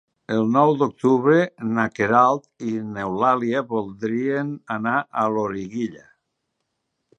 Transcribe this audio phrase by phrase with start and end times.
[0.35, 1.35] El nou d'octubre
[1.73, 6.05] na Queralt i n'Eulàlia voldrien anar a Loriguilla.